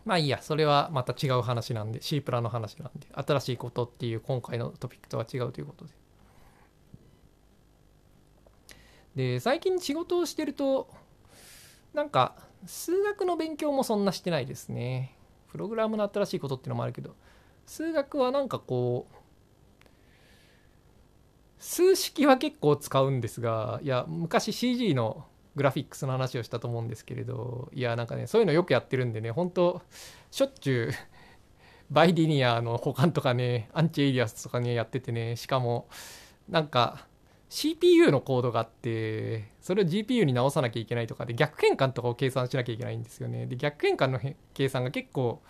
[0.04, 5.94] まあいいや、それはまた違う話なんで、C プラの話なんで、新しいことっていう今回のトピックとは違うということで。
[9.16, 10.90] で、最近仕事をしてると、
[11.94, 15.16] なんか数学の勉強もそんなしてないですね
[15.52, 17.16] プログラムの新しいことっていうのもあるけど
[17.66, 19.16] 数学はなんかこう
[21.62, 29.82] 数式は結構使うんですがいや昔 CG のグラフィックスの話をしたと思うんですけれどいやなんかねそういうのよくやってるんでね本当
[30.32, 30.93] しょっちゅう
[31.91, 35.88] バイリニアの補間とかねアンチエイリアスとかねやっててねしかも
[36.50, 37.06] なんか
[37.52, 43.45] CPU のコードがあって、それを GPU に直さなきゃいけないとかで、逆変換とかを計算しなきゃいけないんですよね。
[43.45, 44.21] で、逆変換の
[44.54, 45.41] 計算が結構、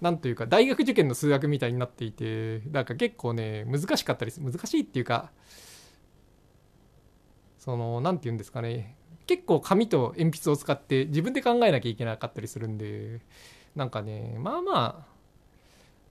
[0.00, 4.40] なんというか、大学受験の数学みたいになっていて、なんか結構ね、難しかったりす。
[4.40, 5.30] 難しいっていうか、
[7.58, 8.96] その、なんて言うんですかね。
[9.26, 13.20] 結構紙と鉛筆を使って自分で考えなきゃいけなかったりするんで、
[13.74, 15.16] なんかね、まあまあ、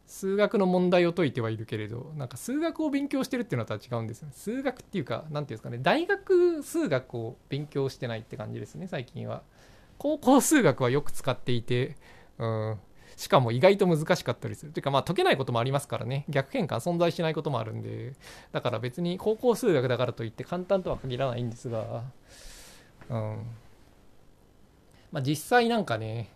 [0.08, 9.42] 数学の問題を解いてはいるけれどなんか数学を勉強してるっていうのとは違うんですよ数学っていうか何ていうんですかね大学数学を勉強してないって感じですね最近は
[9.98, 11.98] 高校数学はよく使っていて
[12.38, 12.78] うん
[13.16, 14.72] しかも意外と難しかったりする。
[14.72, 16.26] というかまあ解けないこともありますからね。
[16.30, 18.14] 逆変換存在しないこともあるんで。
[18.52, 22.04] だから別に高校数学だからといって簡単とは限らないんですが。
[23.10, 23.46] うん。
[25.12, 26.30] まあ実際なんかね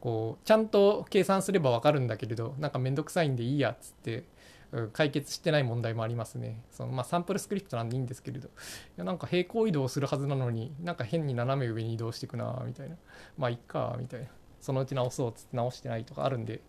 [0.00, 4.24] こうちゃんと計算すれば分かるんだけれどなんかめんどくさいんでいいやっつって、
[4.70, 6.62] うん、解決してない問題もありますね。
[6.70, 8.48] その、まあ、サンプルスクリプトなんでいいんですけれど。
[8.48, 8.50] い
[8.98, 12.96] やなんか平行移動するはずなのになんか変に斜め上に移動していくなみたいな。
[13.38, 14.26] まあいっかみたいな。
[14.64, 16.60] そのうち直そうっつって直してないとかあるんで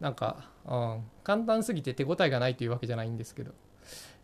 [0.00, 3.52] なんか、うん、簡単すぎて手応えがないというわけじゃないんですけど。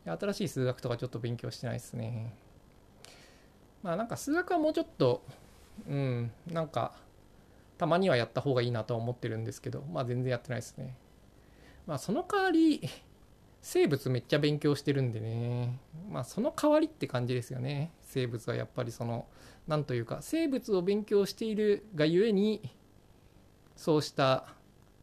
[0.07, 2.33] 新しい数学とかちょっと勉強してないですね。
[3.83, 5.23] まあなんか数学はもうちょっと
[5.88, 6.92] うんなんか
[7.77, 10.97] たまにはやった方がいいなとは思ってるんですけどまあ全然やってないですね。
[11.87, 12.88] まあその代わり
[13.62, 15.81] 生物めっちゃ勉強してるんでね。
[16.09, 17.90] まあその代わりって感じですよね。
[18.03, 19.27] 生物はやっぱりその
[19.66, 22.71] 何というか生物を勉強しているがゆえに
[23.76, 24.46] そうした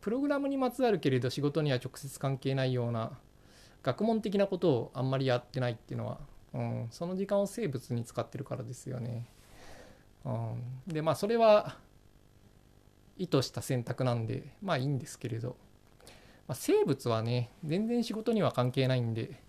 [0.02, 3.12] プログラムにまつわるけれど仕事には直接関係ないような
[3.84, 6.20] 学問的なことをあんまりやってないっていうのは、
[6.54, 9.28] うん、その時間を生物に使ってるからですよね。
[10.26, 11.78] うん、でまあそれは
[13.18, 15.58] 意図した選択なんでまあいいんですけれど、
[16.48, 19.42] まあ、生物はね全然仕事には関係ないんで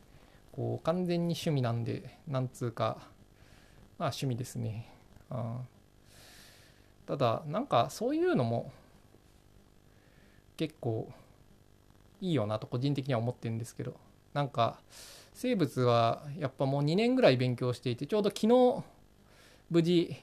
[0.53, 2.99] こう完全に趣味なんでなんつうか
[3.99, 4.93] まあ趣味ですね。
[5.31, 5.59] うん、
[7.07, 8.73] ただなんかそういうのも
[10.57, 11.11] 結構
[12.21, 13.95] いいよなと個人的には思ってるんですけど
[14.33, 14.79] なんか
[15.33, 18.85] 生物はやっぱもう2年ぐらい勉強していてちょうど昨日
[19.71, 20.17] 無事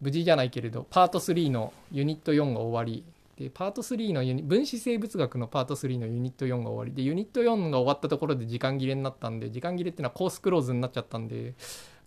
[0.00, 3.04] 無事じゃないけれどパート3のユニット4が終わり。
[3.36, 6.94] でパート3のユニ分子生物学のパート3のユニット4が終わり。
[6.94, 11.54] でユニット4が終わったところで時間切れになったんで時間切れっていうのはコースクローズになっちゃったんで、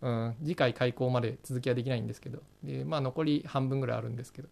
[0.02, 2.40] うん、次回開講まで続きはできないんですけど。
[2.64, 4.50] でまあ残り半分ぐらいあるんですけど。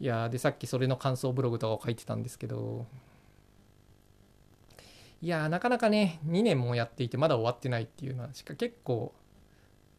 [0.00, 2.86] いやでさっきそれの感想ブログとかを書いてたんですけど
[5.20, 9.12] いやなかなかね2年もやっていてまだ終わってないっていうのはしか結構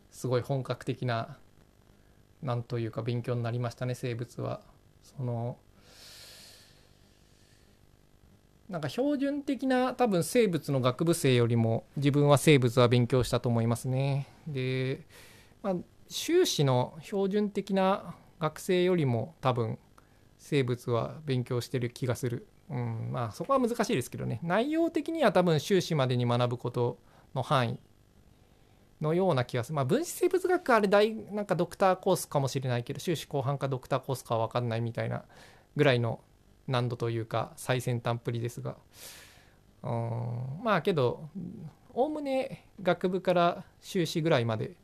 [0.09, 1.37] すごい本格的な
[2.41, 4.61] なんというか勉強になりましたね生物は。
[5.03, 5.57] その
[8.69, 14.27] なんか標準的な多分生物の学部生よりも自分は生物は勉強したと思いますね。
[14.47, 15.01] で、
[15.61, 15.75] まあ、
[16.07, 19.77] 修士の標準的な学生よりも多分
[20.41, 22.47] 生物は勉強してる気がする。
[22.69, 24.39] うん、まあそこは難しいですけどね。
[24.43, 26.97] 内容的には多分修士までに学ぶこと
[27.35, 27.79] の範囲
[28.99, 29.75] のような気がする。
[29.75, 35.23] まあ、分子生物学あれ大、なんかドクターコースかもしれないけど、修士後半かドクターコースかは分かんないみたいな
[35.75, 36.19] ぐらいの
[36.67, 38.77] 難度というか、最先端っぷりですが。
[39.83, 41.29] うん、まあけど、
[41.93, 44.75] おおむね学部から修士ぐらいまで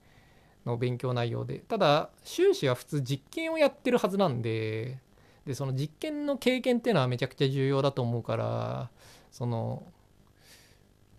[0.66, 5.00] の勉強内容で、ただ、修士は普通実験をやってるはずなんで、
[5.48, 8.90] で、その実験の経験っていうのはめちゃくちゃ重要だと思うから、
[9.32, 9.84] その、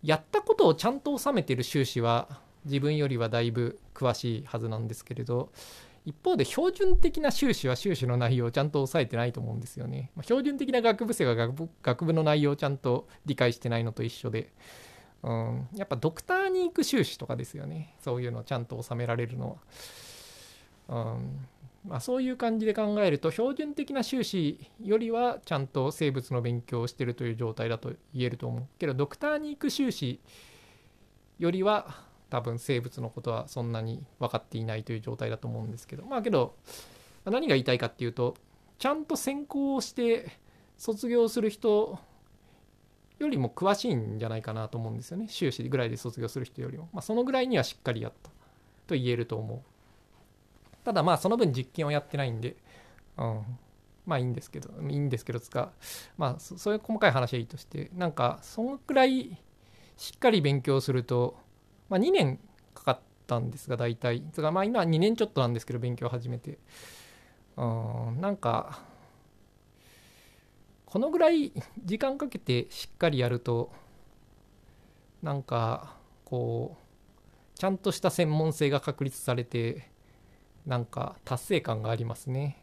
[0.02, 2.28] やったことをちゃんと収めてる修士は
[2.64, 5.50] 自分よりはだいぶ詳しいはずなんですけれど
[6.04, 10.10] 一方で標準的な修士は修士の内容をちゃんと押さえてないと思うんですよね。
[10.14, 14.52] まあ、標準的な学部生が学部学部の内容をちゃんと理解してないのと一緒で、
[15.22, 19.58] うん、やっぱドクターに行く修士とかですよねそういうのをちゃんと収められるの
[20.88, 21.16] は。
[21.16, 21.46] うん
[21.88, 28.62] まあ、そういう感じで考えると標準的な修士よりはちゃんと生物の勉強をしてるという状態だと言えると思う。
[28.78, 30.20] けどドクターに行く修士
[31.38, 31.96] よりは
[32.28, 36.04] 多分生物のことはそんなに分かっていないという状態だと思うんですけど。
[36.04, 36.56] まあけど
[37.24, 38.34] 何が言いたいかっていうと
[38.78, 40.38] ちゃんと専攻をして
[40.76, 41.98] 卒業する人
[43.18, 45.26] よりも詳しいんじゃないかなと思うんですよね。
[45.28, 48.30] 修士ぐらいで卒業する人よりも、まあ、そのぐらいにはしっかりやった
[48.86, 49.77] と言えると思う。
[50.88, 52.56] ただまあその分実験をやってないんで、
[53.18, 53.42] うん、
[54.06, 55.72] まあいいんですけどいいんですけどつか
[56.16, 59.36] まあそういう細かい話はいいとしてなんかそのくらい
[59.98, 61.36] しっかり勉強すると
[61.88, 62.38] まあ、2年
[62.74, 64.22] かかったんですが大体。
[64.32, 66.58] つかまあ今2年ちょっとなんですけど勉強始めて。
[67.56, 68.20] うん。
[68.20, 68.80] なんか
[70.86, 71.52] このぐらい
[71.84, 73.72] 時間かけてしっかりやると
[75.22, 79.90] なんかこうちゃんとした専門性が確立されて
[80.68, 82.62] なんか達成感がありますね。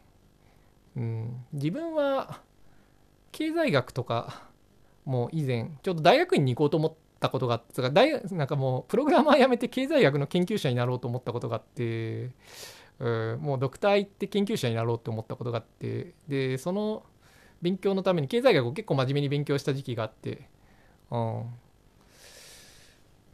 [0.96, 2.40] うん、自分は
[3.32, 4.44] 経済学とか
[5.04, 12.30] もう以前ちょうど大学院に行こうと思ったことがあって大なんかもうプログラマー辞めて経済学の研究者になろうと思ったことがあって、
[13.00, 17.02] うん、もうドクター行って研究者になろうと思ったことがあってでその
[17.60, 20.48] 勉強のために経済学を結構真面目に勉強した時期があって、
[21.10, 21.44] うん、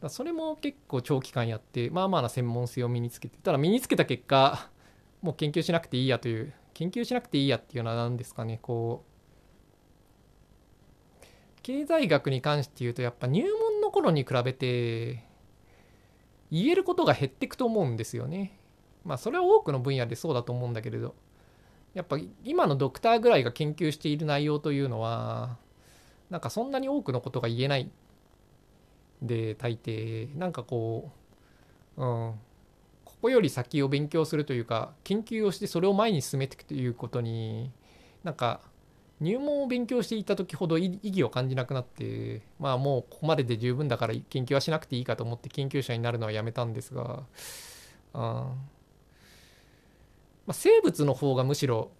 [0.09, 4.69] それも結構長期間やってまあまあな専門性を身につけてただ身につけた結果
[5.23, 9.13] もう研究しなくていいやという研究しなくていいやっていうのは何ですかねこう。
[11.63, 15.23] 経済学に関して言うとやっぱ入門の頃に比べて
[16.51, 18.59] 言えることが減っていくと思うんですよね。
[19.05, 21.15] まあそれは多くの分野でそうだと思うんだけれど。
[21.93, 25.57] やっぱ今のドクターぐらいが研究している内容というのは
[26.31, 27.89] なんかそんなに多くのことが言えない。
[29.21, 30.35] で大抵。
[30.37, 31.11] なんかこ
[31.95, 32.33] ううん。
[33.23, 37.71] ここより先を勉強するというか研究をしてそれを前に進めていくということに
[38.21, 38.59] なんか
[39.21, 47.23] 入門を勉強していた時ほど意義を感じなくなってまあもうここまでで十分だから研究はしなくていいかと思って研究者になるのはやめたんですが
[48.11, 48.55] あ、ま
[50.49, 51.91] あ、生物の方がむしろ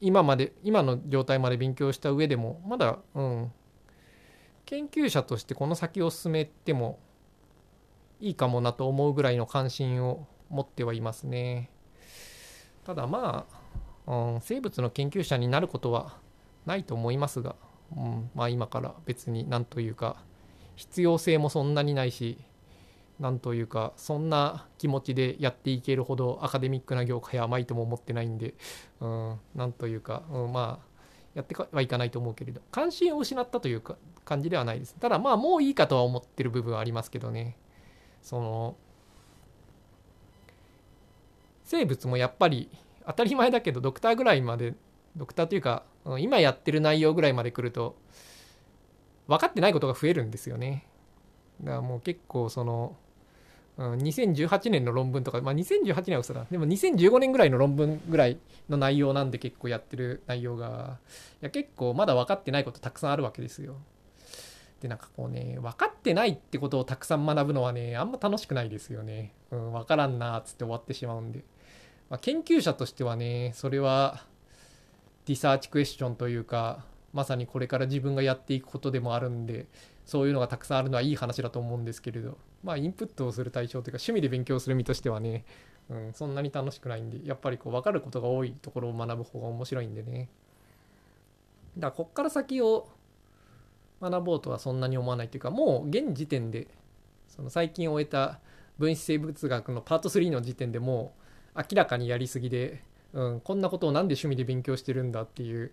[0.00, 3.52] 今まで今の状態まで勉強した上でもまだうん
[4.66, 7.00] 研究者としてこの先を進めても
[8.20, 11.70] いいかもなと思うぐらいの関心を持ってはいますね。
[12.84, 13.46] ただま
[14.06, 16.16] あ、うん、生物の研究者になることは
[16.66, 17.54] ないと思いますが、
[17.96, 20.16] うん、まあ今から別になんというか
[20.76, 22.38] 必要性もそんなにないし
[23.20, 28.54] なんというかそんな気持ちでやっていけるほどアカデミックな業界は甘いとも思ってないんで、
[29.00, 30.88] うん、なんというか、うん、まあ
[31.34, 37.56] やってはいかないと思うけれど関心を失ったというか感じではないですただまあもういいかとは思ってる部分はありますけどね
[38.22, 38.76] その
[41.64, 42.68] 生物もやっぱり
[43.06, 44.74] 当たり前だけどドクターぐらいまで
[45.16, 45.84] ドクターというか
[46.18, 47.96] 今やってる内容ぐらいまで来ると
[49.26, 50.86] 分かってないことが増えるんですよね
[51.60, 52.96] だからもう結構その
[53.78, 56.46] 2018年の論文とか、まあ、2018年は嘘だ。
[56.50, 58.38] でも2015年ぐらいの論文ぐらい
[58.68, 60.98] の内容なんで結構やってる内容が、
[61.40, 63.76] いや結構まだ分かってないことたくさんあるわけですよ。
[64.80, 69.32] で、なんかこうね、分かってないってことをたくさん学ぶのはね、あんま楽しくないですよね。
[69.50, 71.42] うん、分からんなーっつって終わってしまうんで。
[72.10, 74.24] まあ、研究者としてはね、それは
[75.26, 79.66] リサーチクエスチョンというか、まさにこれから自分がやっていくことでもあるんで、
[80.04, 85.44] そういうのがたくさんあるのはいい話だと思うんですけれど、まあ、インプットをする対象というか、趣味で勉強する身としてはね、
[85.90, 90.28] うん、そんなに楽しくないんで、やっぱりこう分かることが多いところを学ぶ方が面白いんでね。
[91.76, 92.88] だから、こっから先を
[94.00, 96.68] 学ぼうとはそんなに思わないというか、もう現時点で、
[97.28, 98.40] その最近終えた
[98.78, 101.12] 分子生物学のパート3の時点でも
[101.54, 102.82] う明らかにやりすぎで、
[103.12, 105.72] うん、こんなことをなんで趣味で勉強してるんだっていう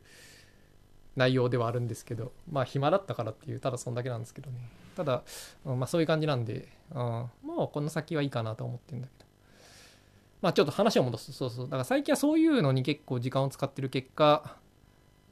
[1.15, 4.57] 内容ではあるんですけどまあ暇だったからっていうただそんだけなんですけどね。
[4.95, 5.23] ただ、
[5.65, 7.29] うん、まあそういう感じなんで、うん、も
[7.65, 9.25] うこの先はいいかなと思ってるんだけど。
[10.41, 11.65] まあちょっと話を戻すそうそう。
[11.65, 14.57] だから最近はそういうのに結構時間を使ってる結果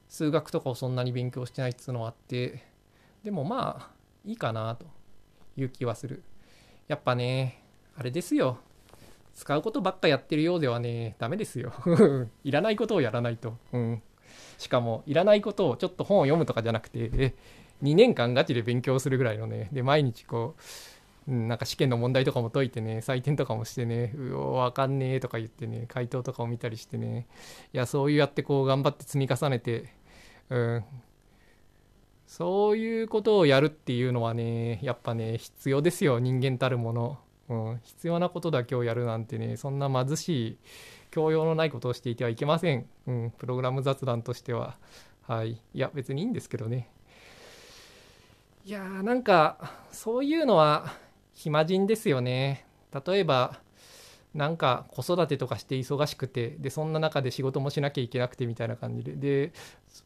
[0.09, 2.63] 数学とかをそんなに勉強してないっつうのはあって
[3.23, 3.91] でもまあ
[4.25, 4.85] いいかなと
[5.55, 6.23] いう気はする。
[6.87, 7.63] やっぱね
[7.97, 8.57] あれですよ。
[9.33, 11.73] 使うことばっかやってるようではねダメですよ。
[12.43, 13.57] いらないことをやらないと。
[13.71, 14.03] うん。
[14.57, 17.35] しかもいらないことをちょっと本を読むとかじゃなくて
[17.81, 19.69] 2年間ガチで勉強するぐらいのね。
[19.71, 20.55] で毎日こ
[21.27, 27.27] う、うん、なんか試験の問題とかも解いてね採点とかもしてねうおわかんねえとか言ってね回答とかを見たりしてね。
[27.73, 29.93] いやそうやってこう頑張って積み重ねて
[30.49, 30.83] うん
[32.35, 40.57] そういうことをやるっていうのはねやっぱね必要ですよ人間たるもの、うん、必要なことだけをやるなんてねそんな貧しい
[41.11, 42.87] 教養のないことをしていてはいけません。
[43.05, 44.77] うん、プログラム雑談としては。
[45.27, 45.51] はい。
[45.51, 46.89] いや、別にいいんですけどね。
[48.65, 50.91] いやー、なんか、そういうのは
[51.35, 52.65] 暇人ですよね。
[53.05, 53.59] 例えば、
[54.33, 59.53] なんか子育てとかして忙しくて、で、そんな中で仕事もしなきゃいけなくてみたいな感じで、で、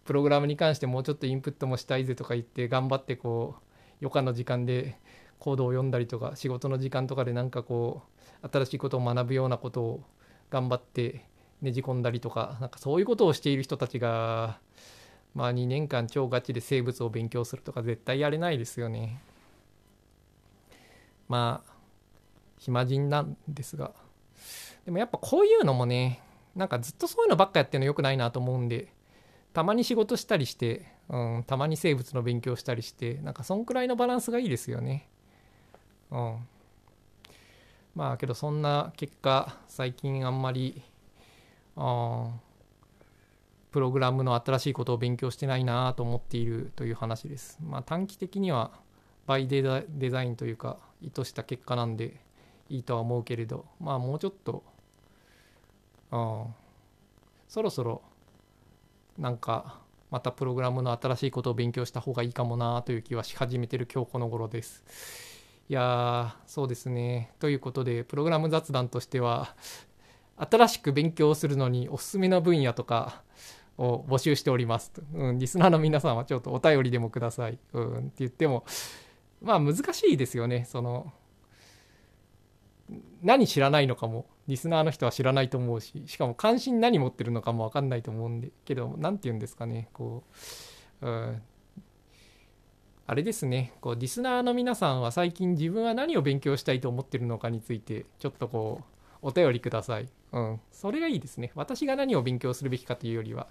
[0.06, 3.62] プログラムに関してもうちょっとインプットもしたいぜとか言って、頑張ってこう、
[4.02, 4.98] 余暇の時間で
[5.40, 8.04] コードを読んだりとか、仕事の時間とかでなんかこ
[8.44, 10.04] う、新しいことを学ぶようなことを
[10.50, 11.26] 頑張って
[11.62, 14.60] ねじ込んだりとかなんかそういうことをしている人たちが
[15.34, 19.22] まあ2年間超ガチで生物を勉強するとか絶対やれないですよね。
[21.28, 21.72] まあ
[22.58, 23.92] 暇人なんですが。
[24.88, 26.22] でもやっぱこういうのもね
[26.56, 28.88] なんかずっとそういうのばっかやってるのよくないなと思うんで
[29.52, 35.10] たまに仕事したりして、うん、たまに生物の勉強したりしてなんかそんくらいのバランスがいいですよね
[36.10, 36.38] うん
[37.96, 40.82] まあけどそんな結果最近あんまり
[41.76, 42.30] あ
[43.72, 47.60] プログラムの新しいことを勉強してないなと思っているという話です。
[47.62, 48.72] まあ短期的には
[49.26, 52.22] バイデザインというか意図した結果なんで
[52.70, 54.64] いいとは思うけれどまあもうちょっと
[56.12, 56.46] あ
[57.48, 58.02] そろそろ
[59.18, 59.80] なんか
[60.10, 64.84] またプログラムの新しいことを勉強した方がいいかもなという気はし始めてる今日この頃です。
[65.70, 67.34] いやそうですね。
[67.40, 69.54] ということで、プログラム雑談としては、
[70.38, 73.22] 新しく勉強するのにおすすめの分野とか
[73.78, 74.94] を募集しております。
[75.14, 77.60] うん、リスナーの皆さんはちょっとお便りでもください。
[77.74, 78.64] うん、って言っても、
[79.42, 80.64] まあ難しいですよね。
[80.64, 81.12] その、
[83.22, 90.24] 何知らないのかも、リスナーの人は知らないと思うし、しかも関心何持ってるのかもわかんないと思うんで、けど、何て言うんですかね、こ
[91.02, 91.42] う、うん、
[93.10, 100.10] あれですね、こう、リスナーの皆さんは最近自分は何を勉強したいと思ってるのかについて、ちょっとこう、お便りください。
[100.34, 100.60] うん。
[100.72, 101.52] それがいいですね。
[101.56, 103.48] 私が何を勉強するべきかというよりは、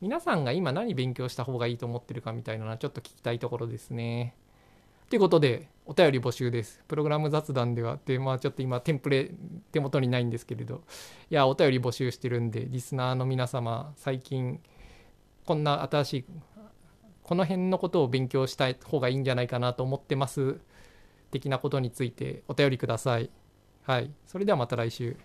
[0.00, 4.34] 皆さんが今何勉強した方がいいと思ってるかみたいなのはちょっと聞きたいところですね。
[5.08, 6.82] ということで、お便り募集です。
[6.86, 9.30] プログラム雑談では、で、まあちょっと今テンプレ
[9.72, 10.82] 手元にないんですけれど、
[11.30, 14.60] いや、お便り募集してるんで、リスナーの皆様、最近、
[15.46, 16.24] こんな新しい、
[17.22, 20.60] この辺のことを勉強した方がいいんじゃないかなと思ってます。
[21.30, 23.30] 的なことについてお便りください。
[23.84, 24.10] はい。
[24.26, 25.16] それではまた来週。